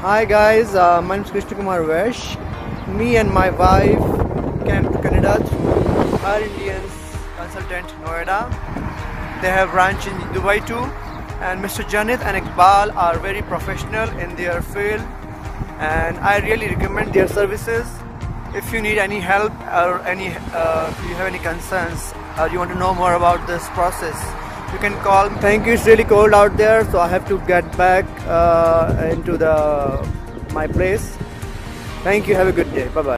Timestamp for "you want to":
22.50-22.78